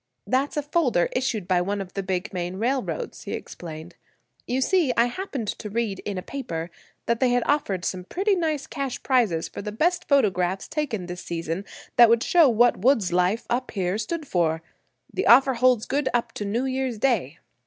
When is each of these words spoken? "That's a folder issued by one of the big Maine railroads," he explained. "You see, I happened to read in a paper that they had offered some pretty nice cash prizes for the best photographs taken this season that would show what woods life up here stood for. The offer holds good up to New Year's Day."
"That's 0.25 0.57
a 0.57 0.63
folder 0.63 1.09
issued 1.11 1.47
by 1.47 1.61
one 1.61 1.79
of 1.79 1.93
the 1.93 2.01
big 2.01 2.33
Maine 2.33 2.55
railroads," 2.55 3.25
he 3.25 3.33
explained. 3.33 3.97
"You 4.47 4.59
see, 4.59 4.91
I 4.97 5.05
happened 5.05 5.49
to 5.49 5.69
read 5.69 5.99
in 6.05 6.17
a 6.17 6.23
paper 6.23 6.71
that 7.05 7.19
they 7.19 7.29
had 7.29 7.43
offered 7.45 7.85
some 7.85 8.05
pretty 8.05 8.35
nice 8.35 8.65
cash 8.65 9.03
prizes 9.03 9.47
for 9.47 9.61
the 9.61 9.71
best 9.71 10.07
photographs 10.07 10.67
taken 10.67 11.05
this 11.05 11.21
season 11.23 11.65
that 11.97 12.09
would 12.09 12.23
show 12.23 12.49
what 12.49 12.77
woods 12.81 13.13
life 13.13 13.45
up 13.47 13.69
here 13.69 13.99
stood 13.99 14.27
for. 14.27 14.63
The 15.13 15.27
offer 15.27 15.53
holds 15.53 15.85
good 15.85 16.09
up 16.15 16.31
to 16.31 16.45
New 16.45 16.65
Year's 16.65 16.97
Day." 16.97 17.37